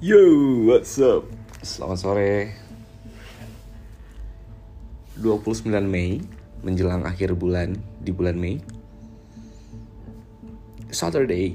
Yo, 0.00 0.16
what's 0.64 0.96
up? 0.96 1.28
Selamat 1.60 2.00
sore. 2.00 2.56
29 5.20 5.68
Mei 5.84 6.24
Menjelang 6.64 7.04
akhir 7.04 7.36
bulan 7.36 7.76
Di 8.00 8.08
bulan 8.08 8.32
Mei. 8.32 8.64
Saturday 10.88 11.52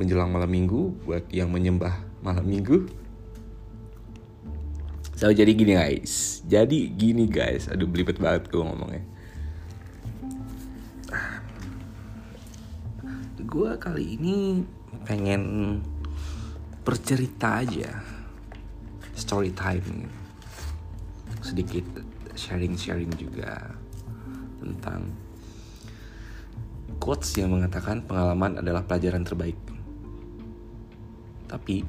Menjelang 0.00 0.32
malam 0.32 0.48
minggu 0.48 0.96
Buat 1.04 1.28
yang 1.28 1.52
menyembah 1.52 1.92
malam 2.24 2.48
minggu. 2.48 2.88
So 5.20 5.28
jadi 5.28 5.52
gini 5.52 5.76
guys. 5.76 6.40
Jadi 6.48 6.88
gini 6.88 7.28
guys. 7.28 7.68
Aduh 7.68 7.84
belibet 7.84 8.16
banget 8.16 8.48
gue 8.48 8.64
ngomongnya. 8.64 9.04
Gue 13.44 13.76
kali 13.76 14.16
ini 14.16 14.64
pengen 15.04 15.84
bercerita 16.88 17.60
aja. 17.60 18.00
Story 19.12 19.52
time. 19.52 20.08
Sedikit 21.44 21.84
sharing-sharing 22.32 23.12
juga 23.12 23.76
tentang 24.56 25.12
quotes 26.96 27.36
yang 27.36 27.52
mengatakan 27.52 28.00
pengalaman 28.08 28.64
adalah 28.64 28.80
pelajaran 28.88 29.20
terbaik. 29.20 29.60
Tapi 31.44 31.84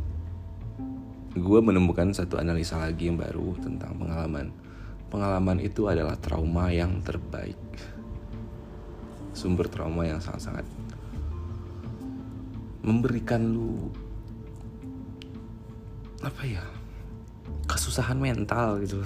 gue 1.32 1.60
menemukan 1.64 2.12
satu 2.12 2.36
analisa 2.36 2.76
lagi 2.76 3.08
yang 3.08 3.16
baru 3.16 3.56
tentang 3.64 3.96
pengalaman. 3.96 4.52
Pengalaman 5.08 5.64
itu 5.64 5.88
adalah 5.88 6.20
trauma 6.20 6.76
yang 6.76 7.00
terbaik. 7.08 7.56
Sumber 9.32 9.72
trauma 9.72 10.04
yang 10.04 10.20
sangat-sangat 10.20 10.68
memberikan 12.84 13.48
lu 13.48 13.88
apa 16.20 16.42
ya? 16.44 16.64
Kesusahan 17.70 18.20
mental 18.20 18.82
gitu 18.84 19.04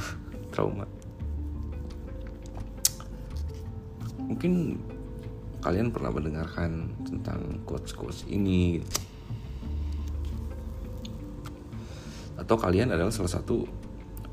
trauma. 0.49 0.87
Mungkin 4.23 4.79
kalian 5.63 5.95
pernah 5.95 6.11
mendengarkan 6.11 6.91
tentang 7.07 7.63
quotes 7.63 7.95
quotes 7.95 8.27
ini 8.27 8.83
atau 12.35 12.59
kalian 12.59 12.91
adalah 12.91 13.13
salah 13.15 13.39
satu 13.39 13.63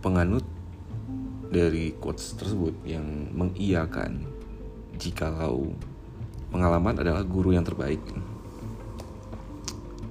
penganut 0.02 0.42
dari 1.54 1.94
quotes 1.94 2.34
tersebut 2.34 2.74
yang 2.82 3.30
mengiyakan 3.30 4.26
jikalau 4.98 5.70
pengalaman 6.50 6.98
adalah 6.98 7.22
guru 7.22 7.54
yang 7.54 7.62
terbaik 7.62 8.02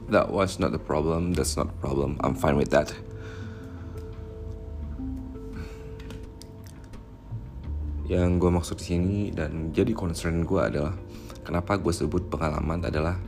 that 0.10 0.34
was 0.34 0.58
not 0.58 0.74
the 0.74 0.82
problem. 0.82 1.34
That's 1.34 1.56
not 1.56 1.70
the 1.70 1.78
problem. 1.78 2.18
I'm 2.22 2.34
fine 2.34 2.58
with 2.58 2.74
that. 2.74 2.94
Yang 8.10 8.42
gue 8.42 8.50
maksud 8.50 8.76
di 8.82 8.86
sini 8.90 9.18
dan 9.30 9.70
jadi 9.70 9.94
concern 9.94 10.42
gue 10.42 10.58
adalah 10.58 10.98
kenapa 11.46 11.78
gue 11.78 11.94
sebut 11.94 12.26
pengalaman 12.26 12.82
adalah 12.82 13.22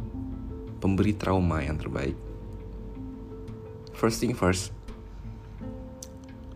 pemberi 0.81 1.13
trauma 1.13 1.61
yang 1.61 1.77
terbaik. 1.77 2.17
First 3.93 4.17
thing 4.25 4.33
first, 4.33 4.73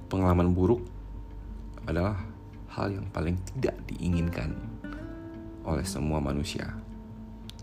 pengalaman 0.10 0.58
buruk 0.58 0.82
adalah 1.86 2.18
hal 2.74 2.90
yang 2.90 3.06
paling 3.14 3.38
tidak 3.54 3.78
diinginkan 3.86 4.58
oleh 5.62 5.86
semua 5.86 6.18
manusia. 6.18 6.74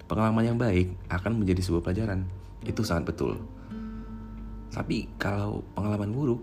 Pengalaman 0.06 0.46
yang 0.46 0.58
baik 0.62 0.94
akan 1.10 1.42
menjadi 1.42 1.66
sebuah 1.66 1.82
pelajaran 1.90 2.41
itu 2.66 2.82
sangat 2.86 3.14
betul. 3.14 3.38
Tapi 4.72 5.10
kalau 5.20 5.60
pengalaman 5.76 6.10
buruk 6.10 6.40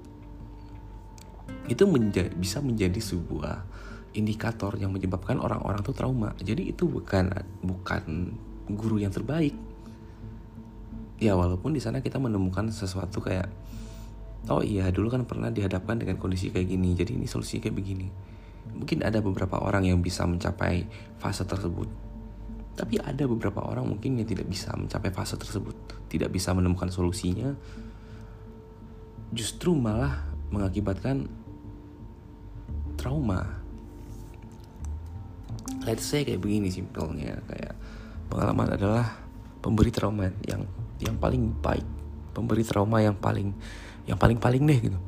itu 1.66 1.84
menja 1.90 2.26
bisa 2.30 2.62
menjadi 2.62 2.98
sebuah 3.02 3.66
indikator 4.14 4.78
yang 4.78 4.94
menyebabkan 4.94 5.42
orang-orang 5.42 5.82
tuh 5.82 5.94
trauma. 5.94 6.34
Jadi 6.38 6.70
itu 6.74 6.86
bukan 6.86 7.30
bukan 7.62 8.34
guru 8.70 9.02
yang 9.02 9.14
terbaik. 9.14 9.54
Ya 11.20 11.36
walaupun 11.36 11.76
di 11.76 11.82
sana 11.82 12.00
kita 12.00 12.22
menemukan 12.22 12.70
sesuatu 12.72 13.20
kayak 13.20 13.50
oh 14.48 14.64
iya 14.64 14.88
dulu 14.88 15.12
kan 15.12 15.28
pernah 15.28 15.52
dihadapkan 15.52 16.00
dengan 16.00 16.22
kondisi 16.22 16.54
kayak 16.54 16.70
gini. 16.70 16.94
Jadi 16.94 17.18
ini 17.18 17.26
solusi 17.26 17.58
kayak 17.58 17.76
begini. 17.76 18.08
Mungkin 18.70 19.02
ada 19.02 19.18
beberapa 19.22 19.58
orang 19.58 19.90
yang 19.90 20.00
bisa 20.06 20.26
mencapai 20.30 20.86
fase 21.18 21.44
tersebut 21.46 22.09
tapi 22.80 22.96
ada 22.96 23.28
beberapa 23.28 23.60
orang 23.60 23.84
mungkin 23.92 24.16
yang 24.16 24.24
tidak 24.24 24.48
bisa 24.48 24.72
mencapai 24.72 25.12
fase 25.12 25.36
tersebut, 25.36 25.76
tidak 26.08 26.32
bisa 26.32 26.56
menemukan 26.56 26.88
solusinya, 26.88 27.52
justru 29.36 29.76
malah 29.76 30.24
mengakibatkan 30.48 31.28
trauma. 32.96 33.60
Let's 35.84 36.08
say 36.08 36.24
kayak 36.24 36.40
begini 36.40 36.72
simpelnya, 36.72 37.44
kayak 37.52 37.76
pengalaman 38.32 38.72
adalah 38.72 39.12
pemberi 39.60 39.92
trauma 39.92 40.32
yang 40.48 40.64
yang 41.04 41.20
paling 41.20 41.52
baik, 41.60 41.84
pemberi 42.32 42.64
trauma 42.64 43.04
yang 43.04 43.20
paling 43.20 43.52
yang 44.08 44.16
paling 44.16 44.40
paling 44.40 44.64
deh 44.64 44.80
gitu. 44.80 45.00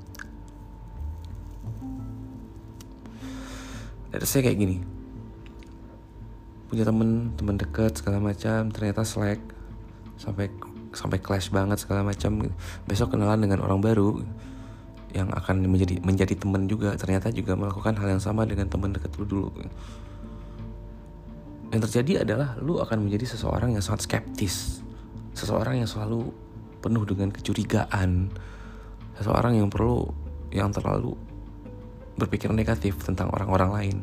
Let's 4.11 4.27
say 4.27 4.43
kayak 4.43 4.59
gini, 4.59 4.83
punya 6.71 6.87
temen 6.87 7.35
temen 7.35 7.59
deket 7.59 7.99
segala 7.99 8.23
macam. 8.23 8.71
Ternyata 8.71 9.03
slack 9.03 9.43
sampai 10.15 10.47
sampai 10.95 11.19
clash 11.19 11.51
banget 11.51 11.83
segala 11.83 12.07
macam. 12.07 12.47
Besok 12.87 13.19
kenalan 13.19 13.43
dengan 13.43 13.59
orang 13.59 13.83
baru 13.83 14.23
yang 15.11 15.27
akan 15.35 15.67
menjadi 15.67 15.99
menjadi 15.99 16.39
teman 16.39 16.71
juga. 16.71 16.95
Ternyata 16.95 17.27
juga 17.35 17.59
melakukan 17.59 17.99
hal 17.99 18.15
yang 18.15 18.23
sama 18.23 18.47
dengan 18.47 18.71
teman 18.71 18.95
dekat 18.95 19.11
lu 19.19 19.27
dulu. 19.27 19.51
Yang 21.75 21.91
terjadi 21.91 22.23
adalah 22.23 22.55
lu 22.63 22.79
akan 22.79 23.03
menjadi 23.03 23.35
seseorang 23.35 23.75
yang 23.75 23.83
sangat 23.83 24.07
skeptis. 24.07 24.79
Seseorang 25.35 25.83
yang 25.83 25.91
selalu 25.91 26.31
penuh 26.79 27.03
dengan 27.03 27.35
kecurigaan. 27.35 28.31
Seseorang 29.19 29.59
yang 29.59 29.67
perlu 29.67 30.07
yang 30.55 30.71
terlalu 30.71 31.19
berpikir 32.15 32.47
negatif 32.51 32.95
tentang 33.03 33.27
orang-orang 33.31 33.71
lain 33.75 33.97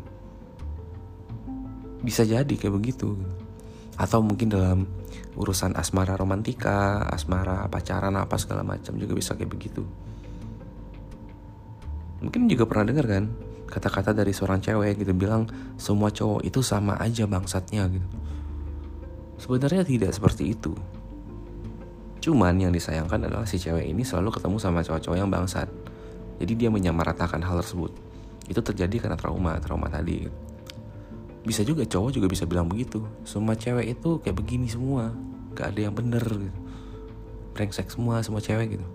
bisa 2.02 2.22
jadi 2.22 2.48
kayak 2.48 2.74
begitu 2.74 3.18
atau 3.98 4.22
mungkin 4.22 4.46
dalam 4.46 4.86
urusan 5.34 5.74
asmara 5.74 6.14
romantika, 6.14 7.02
asmara 7.10 7.66
pacaran 7.66 8.14
apa 8.14 8.38
segala 8.38 8.62
macam 8.62 8.94
juga 8.94 9.18
bisa 9.18 9.34
kayak 9.34 9.50
begitu. 9.50 9.82
Mungkin 12.22 12.50
juga 12.50 12.66
pernah 12.66 12.90
dengar 12.90 13.06
kan 13.06 13.24
kata-kata 13.68 14.16
dari 14.16 14.32
seorang 14.32 14.58
cewek 14.64 15.02
gitu 15.02 15.12
bilang 15.12 15.46
semua 15.76 16.08
cowok 16.08 16.42
itu 16.42 16.62
sama 16.64 16.98
aja 16.98 17.26
bangsatnya 17.26 17.86
gitu. 17.90 18.08
Sebenarnya 19.38 19.86
tidak 19.86 20.10
seperti 20.14 20.54
itu. 20.54 20.74
Cuman 22.18 22.58
yang 22.58 22.74
disayangkan 22.74 23.30
adalah 23.30 23.46
si 23.46 23.62
cewek 23.62 23.86
ini 23.86 24.02
selalu 24.02 24.34
ketemu 24.34 24.56
sama 24.58 24.82
cowok-cowok 24.82 25.18
yang 25.18 25.30
bangsat. 25.30 25.70
Jadi 26.42 26.52
dia 26.58 26.70
menyamaratakan 26.70 27.38
hal 27.46 27.62
tersebut. 27.62 27.94
Itu 28.50 28.58
terjadi 28.62 28.98
karena 28.98 29.14
trauma, 29.14 29.58
trauma 29.62 29.86
tadi. 29.86 30.26
Bisa 31.48 31.64
juga 31.64 31.80
cowok 31.88 32.12
juga 32.12 32.28
bisa 32.28 32.44
bilang 32.44 32.68
begitu. 32.68 33.00
Semua 33.24 33.56
cewek 33.56 33.96
itu 33.96 34.20
kayak 34.20 34.36
begini 34.36 34.68
semua. 34.68 35.16
Gak 35.56 35.72
ada 35.72 35.80
yang 35.88 35.96
bener 35.96 36.20
gitu. 36.20 36.58
Brengsek 37.56 37.88
semua 37.88 38.20
semua 38.20 38.44
cewek 38.44 38.76
gitu. 38.76 38.86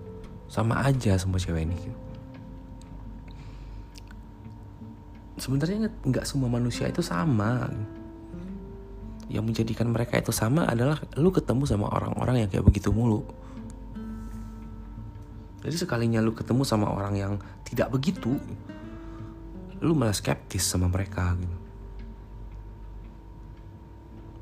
Sama 0.45 0.85
aja 0.85 1.17
semua 1.17 1.41
cewek 1.41 1.65
ini 1.65 1.73
gitu. 1.81 1.97
sebenarnya 5.33 5.89
nggak 6.05 6.29
semua 6.29 6.47
manusia 6.47 6.85
itu 6.87 7.01
sama. 7.01 7.67
Yang 9.33 9.43
menjadikan 9.49 9.89
mereka 9.89 10.21
itu 10.21 10.29
sama 10.29 10.69
adalah 10.69 11.01
lu 11.17 11.33
ketemu 11.33 11.65
sama 11.65 11.89
orang-orang 11.89 12.45
yang 12.45 12.49
kayak 12.53 12.63
begitu 12.63 12.93
mulu. 12.93 13.25
Jadi 15.65 15.73
sekalinya 15.73 16.21
lu 16.21 16.37
ketemu 16.37 16.61
sama 16.63 16.93
orang 16.93 17.17
yang 17.17 17.33
tidak 17.65 17.89
begitu 17.89 18.37
lu 19.83 19.91
malah 19.97 20.15
skeptis 20.15 20.63
sama 20.63 20.87
mereka 20.87 21.35
gitu 21.35 21.62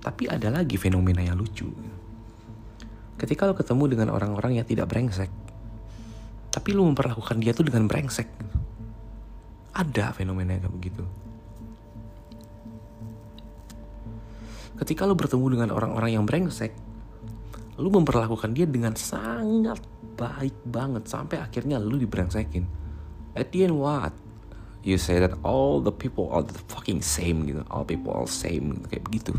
tapi 0.02 0.26
ada 0.26 0.50
lagi 0.50 0.76
fenomena 0.76 1.22
yang 1.22 1.38
lucu. 1.38 1.70
Ketika 3.22 3.46
lo 3.46 3.54
ketemu 3.54 3.94
dengan 3.94 4.10
orang-orang 4.10 4.58
yang 4.58 4.66
tidak 4.66 4.90
brengsek, 4.90 5.30
tapi 6.50 6.70
lo 6.74 6.90
memperlakukan 6.90 7.38
dia 7.38 7.54
tuh 7.54 7.70
dengan 7.70 7.86
brengsek. 7.86 8.28
Ada 9.72 10.12
fenomena 10.12 10.58
yang 10.58 10.68
kayak 10.68 10.76
begitu. 10.76 11.04
Ketika 14.82 15.06
lo 15.06 15.14
bertemu 15.14 15.46
dengan 15.54 15.70
orang-orang 15.78 16.18
yang 16.18 16.26
brengsek, 16.26 16.74
lo 17.78 17.90
memperlakukan 17.94 18.58
dia 18.58 18.66
dengan 18.66 18.98
sangat 18.98 19.78
baik 20.18 20.58
banget 20.66 21.06
sampai 21.06 21.38
akhirnya 21.38 21.78
lo 21.78 21.94
dibrengsekin. 21.94 22.66
At 23.38 23.54
the 23.54 23.70
end 23.70 23.78
what? 23.78 24.12
You 24.82 24.98
say 24.98 25.22
that 25.22 25.38
all 25.46 25.78
the 25.78 25.94
people 25.94 26.34
are 26.34 26.42
the 26.42 26.58
fucking 26.74 27.06
same 27.06 27.46
gitu, 27.46 27.62
all 27.70 27.86
people 27.86 28.10
all 28.10 28.26
same 28.26 28.82
kayak 28.90 29.06
begitu. 29.06 29.38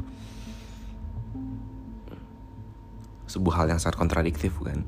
Sebuah 3.32 3.64
hal 3.64 3.66
yang 3.72 3.80
sangat 3.80 3.96
kontradiktif 3.96 4.52
kan 4.60 4.84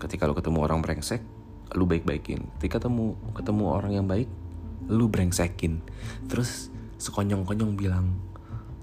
ketika 0.00 0.24
lu 0.24 0.32
ketemu 0.32 0.64
orang 0.64 0.80
brengsek 0.80 1.20
lu 1.74 1.84
baik-baikin. 1.88 2.46
Ketika 2.56 2.78
ketemu 2.78 3.18
ketemu 3.34 3.64
orang 3.66 3.92
yang 3.92 4.06
baik 4.06 4.30
lu 4.86 5.10
brengsekin. 5.10 5.82
Terus 6.30 6.70
sekonyong-konyong 6.96 7.74
bilang 7.74 8.14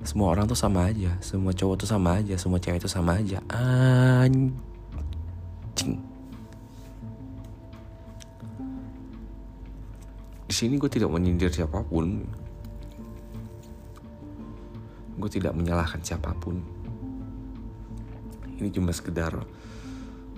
semua 0.03 0.35
orang 0.35 0.43
tuh 0.51 0.59
sama 0.59 0.91
aja 0.91 1.15
semua 1.23 1.55
cowok 1.55 1.79
tuh 1.79 1.87
sama 1.87 2.19
aja 2.19 2.35
semua 2.35 2.59
cewek 2.59 2.83
tuh 2.83 2.91
sama 2.91 3.23
aja. 3.23 3.39
Anjing. 3.47 4.51
Di 10.43 10.53
sini 10.53 10.75
gue 10.75 10.91
tidak 10.91 11.07
menyindir 11.07 11.49
siapa 11.49 11.81
pun. 11.87 12.27
Gue 15.17 15.29
tidak 15.31 15.55
menyalahkan 15.55 16.03
siapa 16.03 16.35
pun 16.35 16.72
ini 18.63 18.71
cuma 18.71 18.95
sekedar 18.95 19.43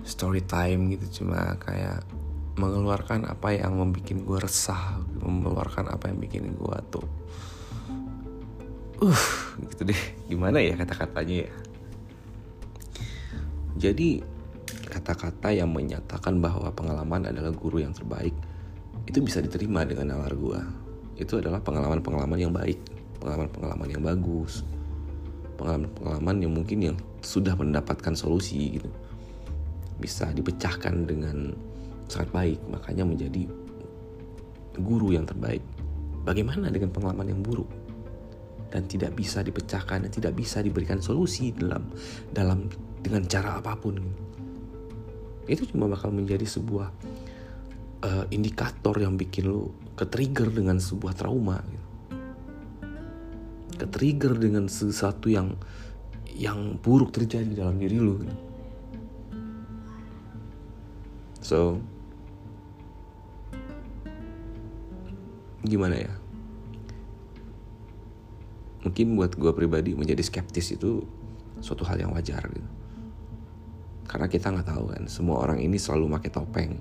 story 0.02 0.42
time 0.42 0.98
gitu 0.98 1.22
cuma 1.22 1.54
kayak 1.62 2.02
mengeluarkan 2.58 3.30
apa 3.30 3.54
yang 3.54 3.78
membuat 3.78 4.10
gue 4.10 4.38
resah 4.42 4.98
mengeluarkan 5.22 5.92
apa 5.92 6.10
yang 6.10 6.18
bikin 6.18 6.58
gue 6.58 6.76
tuh 6.90 7.06
uh 9.00 9.24
gitu 9.60 9.92
deh. 9.92 10.02
Gimana 10.28 10.60
ya 10.60 10.72
kata-katanya 10.76 11.48
ya? 11.48 11.52
Jadi 13.76 14.24
kata-kata 14.88 15.52
yang 15.52 15.68
menyatakan 15.68 16.40
bahwa 16.40 16.72
pengalaman 16.72 17.28
adalah 17.28 17.52
guru 17.52 17.84
yang 17.84 17.92
terbaik 17.92 18.32
itu 19.04 19.18
bisa 19.20 19.44
diterima 19.44 19.84
dengan 19.84 20.16
nalar 20.16 20.32
gue 20.34 20.60
itu 21.20 21.38
adalah 21.38 21.60
pengalaman-pengalaman 21.62 22.38
yang 22.40 22.52
baik 22.52 22.80
pengalaman-pengalaman 23.20 23.88
yang 23.88 24.02
bagus 24.02 24.66
pengalaman-pengalaman 25.56 26.36
yang 26.44 26.52
mungkin 26.52 26.78
yang 26.92 26.96
sudah 27.24 27.56
mendapatkan 27.56 28.14
solusi 28.14 28.78
gitu. 28.78 28.88
Bisa 29.96 30.28
dipecahkan 30.30 31.08
dengan 31.08 31.56
sangat 32.06 32.30
baik 32.30 32.60
makanya 32.70 33.08
menjadi 33.08 33.48
guru 34.78 35.16
yang 35.16 35.24
terbaik. 35.24 35.64
Bagaimana 36.22 36.68
dengan 36.68 36.92
pengalaman 36.92 37.32
yang 37.32 37.40
buruk? 37.40 37.70
Dan 38.66 38.84
tidak 38.90 39.14
bisa 39.16 39.40
dipecahkan 39.40 40.04
dan 40.04 40.10
tidak 40.10 40.36
bisa 40.36 40.60
diberikan 40.60 40.98
solusi 41.00 41.54
dalam 41.54 41.86
dalam 42.34 42.66
dengan 43.00 43.24
cara 43.24 43.62
apa 43.62 43.72
pun. 43.78 43.96
Itu 45.46 45.64
cuma 45.70 45.86
bakal 45.86 46.10
menjadi 46.10 46.44
sebuah 46.44 46.88
uh, 48.02 48.24
indikator 48.34 48.98
yang 48.98 49.14
bikin 49.14 49.48
lo 49.48 49.70
ke-trigger 49.94 50.50
dengan 50.50 50.82
sebuah 50.82 51.14
trauma 51.14 51.62
gitu. 51.70 51.85
Ke-trigger 53.76 54.34
dengan 54.36 54.66
sesuatu 54.66 55.28
yang 55.28 55.54
yang 56.36 56.76
buruk 56.80 57.16
terjadi 57.16 57.64
dalam 57.64 57.80
diri 57.80 57.96
lo 57.96 58.20
gitu. 58.20 58.36
so 61.40 61.60
gimana 65.66 65.98
ya? 65.98 66.12
Mungkin 68.86 69.18
buat 69.18 69.34
gue 69.34 69.50
pribadi 69.50 69.98
menjadi 69.98 70.22
skeptis 70.22 70.74
itu 70.74 71.02
suatu 71.58 71.82
hal 71.82 71.98
yang 71.98 72.14
wajar 72.14 72.46
gitu. 72.50 72.70
Karena 74.06 74.30
kita 74.30 74.54
nggak 74.54 74.68
tahu 74.70 74.84
kan. 74.94 75.02
Semua 75.10 75.42
orang 75.42 75.58
ini 75.58 75.74
selalu 75.74 76.14
pakai 76.14 76.30
topeng. 76.30 76.72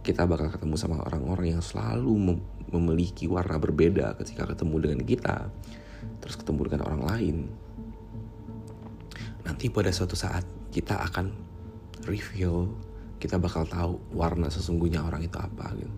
Kita 0.00 0.24
bakal 0.24 0.48
ketemu 0.48 0.76
sama 0.80 1.04
orang-orang 1.04 1.56
yang 1.56 1.62
selalu 1.64 2.12
mem 2.16 2.38
memiliki 2.72 3.28
warna 3.28 3.60
berbeda 3.60 4.16
ketika 4.18 4.50
ketemu 4.50 4.76
dengan 4.82 5.00
kita 5.04 5.36
terus 6.22 6.36
ketemu 6.40 6.70
dengan 6.70 6.82
orang 6.88 7.02
lain 7.04 7.36
nanti 9.44 9.68
pada 9.68 9.92
suatu 9.92 10.16
saat 10.16 10.44
kita 10.72 10.98
akan 11.04 11.30
reveal 12.08 12.72
kita 13.20 13.40
bakal 13.40 13.64
tahu 13.64 14.00
warna 14.12 14.48
sesungguhnya 14.48 15.04
orang 15.04 15.24
itu 15.24 15.36
apa 15.36 15.72
gitu 15.76 15.94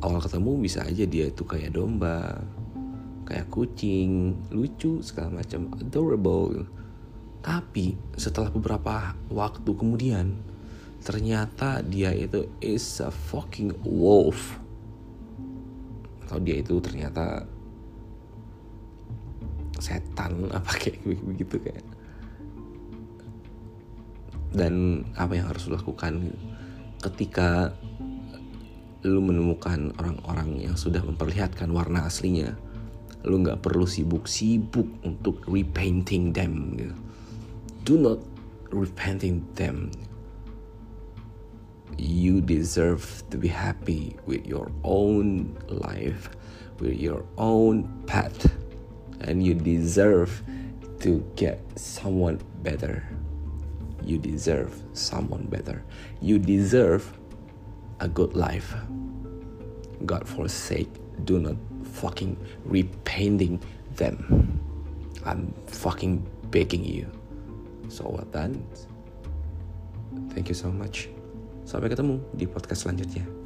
awal 0.00 0.22
ketemu 0.22 0.50
bisa 0.58 0.86
aja 0.86 1.04
dia 1.04 1.28
itu 1.28 1.42
kayak 1.44 1.76
domba 1.76 2.40
kayak 3.30 3.46
kucing, 3.46 4.34
lucu 4.50 4.98
segala 5.06 5.38
macam, 5.38 5.70
adorable. 5.78 6.66
Tapi 7.38 7.94
setelah 8.18 8.50
beberapa 8.50 9.14
waktu 9.30 9.70
kemudian 9.70 10.34
ternyata 11.00 11.80
dia 11.86 12.10
itu 12.10 12.50
is 12.58 12.98
a 12.98 13.14
fucking 13.14 13.70
wolf. 13.86 14.58
Atau 16.26 16.42
dia 16.42 16.58
itu 16.58 16.82
ternyata 16.82 17.46
setan 19.82 20.46
apa 20.56 20.70
kayak 20.76 21.00
begitu 21.04 21.56
kayak. 21.60 21.84
Dan 24.50 25.06
apa 25.14 25.38
yang 25.38 25.46
harus 25.50 25.70
dilakukan 25.70 26.34
ketika 27.00 27.72
lu 29.00 29.24
menemukan 29.24 29.96
orang-orang 29.96 30.60
yang 30.60 30.76
sudah 30.76 31.00
memperlihatkan 31.00 31.72
warna 31.72 32.04
aslinya 32.04 32.52
lu 33.24 33.40
nggak 33.40 33.60
perlu 33.64 33.84
sibuk-sibuk 33.84 34.88
untuk 35.04 35.44
repainting 35.48 36.32
them 36.32 36.76
gitu. 36.76 36.96
do 37.84 37.94
not 37.96 38.20
repainting 38.72 39.44
them 39.56 39.88
you 41.96 42.40
deserve 42.40 43.04
to 43.28 43.36
be 43.36 43.48
happy 43.48 44.16
with 44.24 44.44
your 44.44 44.72
own 44.84 45.52
life 45.68 46.32
with 46.80 46.96
your 46.96 47.24
own 47.36 47.84
path 48.08 48.48
and 49.22 49.44
you 49.44 49.54
deserve 49.54 50.42
to 51.00 51.24
get 51.36 51.60
someone 51.76 52.40
better 52.62 53.04
you 54.04 54.18
deserve 54.18 54.72
someone 54.92 55.44
better 55.46 55.82
you 56.20 56.38
deserve 56.38 57.12
a 58.00 58.08
good 58.08 58.36
life 58.36 58.74
god 60.06 60.26
forsake 60.26 60.88
do 61.24 61.38
not 61.38 61.56
fucking 61.92 62.36
repainting 62.64 63.60
them. 63.96 64.60
I'm 65.24 65.52
fucking 65.66 66.24
begging 66.50 66.84
you. 66.84 67.06
So 67.88 68.04
what 68.04 68.32
then? 68.32 68.64
Thank 70.30 70.48
you 70.48 70.54
so 70.54 70.70
much. 70.70 71.10
Sampai 71.66 71.92
ketemu 71.92 72.22
di 72.34 72.46
podcast 72.48 72.86
selanjutnya. 72.86 73.39